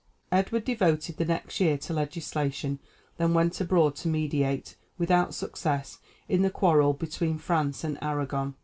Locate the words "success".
5.35-5.99